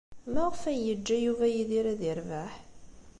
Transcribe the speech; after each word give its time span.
Maɣef 0.33 0.61
ay 0.71 0.77
yeǧǧa 0.85 1.17
Yuba 1.23 1.45
Yidir 1.53 1.85
ad 1.93 2.01
yerbeḥ? 2.07 2.51